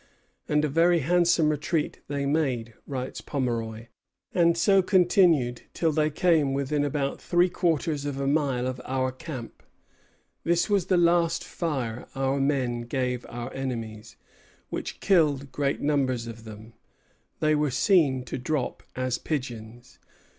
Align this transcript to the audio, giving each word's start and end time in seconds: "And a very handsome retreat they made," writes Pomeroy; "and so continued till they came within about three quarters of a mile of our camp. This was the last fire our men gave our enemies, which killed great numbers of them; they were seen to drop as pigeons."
"And 0.49 0.65
a 0.65 0.67
very 0.67 1.01
handsome 1.01 1.49
retreat 1.49 1.99
they 2.07 2.25
made," 2.25 2.73
writes 2.87 3.21
Pomeroy; 3.21 3.85
"and 4.33 4.57
so 4.57 4.81
continued 4.81 5.61
till 5.75 5.91
they 5.91 6.09
came 6.09 6.53
within 6.55 6.83
about 6.83 7.21
three 7.21 7.49
quarters 7.49 8.03
of 8.03 8.19
a 8.19 8.25
mile 8.25 8.65
of 8.65 8.81
our 8.85 9.11
camp. 9.11 9.61
This 10.43 10.67
was 10.71 10.87
the 10.87 10.97
last 10.97 11.43
fire 11.43 12.07
our 12.15 12.39
men 12.39 12.81
gave 12.81 13.27
our 13.29 13.53
enemies, 13.53 14.15
which 14.71 15.01
killed 15.01 15.51
great 15.51 15.81
numbers 15.81 16.25
of 16.25 16.45
them; 16.45 16.73
they 17.39 17.53
were 17.53 17.69
seen 17.69 18.23
to 18.23 18.39
drop 18.39 18.81
as 18.95 19.19
pigeons." 19.19 19.99